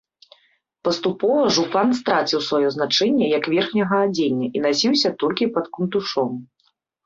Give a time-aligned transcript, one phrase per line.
[0.87, 6.31] Паступова жупан страціў сваё значэнне як верхняга адзення і насіўся толькі пад кунтушом.